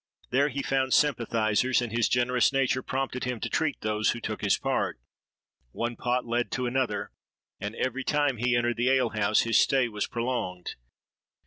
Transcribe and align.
There 0.31 0.49
he 0.49 0.63
found 0.63 0.95
sympathizers; 0.95 1.79
and 1.79 1.91
his 1.91 2.09
generous 2.09 2.51
nature 2.51 2.81
prompted 2.81 3.23
him 3.23 3.39
to 3.41 3.49
treat 3.51 3.81
those 3.81 4.09
who 4.09 4.19
took 4.19 4.41
his 4.41 4.57
part. 4.57 4.99
One 5.73 5.95
pot 5.95 6.25
led 6.25 6.51
to 6.53 6.65
another; 6.65 7.11
and 7.59 7.75
every 7.75 8.03
time 8.03 8.37
he 8.37 8.55
entered 8.55 8.77
the 8.77 8.89
ale 8.89 9.09
house, 9.09 9.41
his 9.41 9.59
stay 9.61 9.87
was 9.89 10.07
prolonged. 10.07 10.73